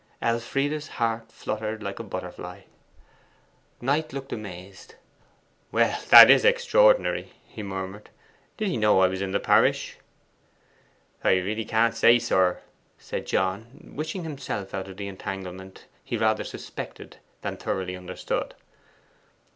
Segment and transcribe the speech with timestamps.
[0.19, 2.61] Elfride's heart fluttered like a butterfly.
[3.79, 4.95] Knight looked amazed.
[5.71, 8.09] 'Well, that is extraordinary.' he murmured.
[8.57, 9.99] 'Did he know I was in the parish?'
[11.23, 12.61] 'I really can't say, sir,'
[12.97, 18.55] said John, wishing himself out of the entanglement he rather suspected than thoroughly understood.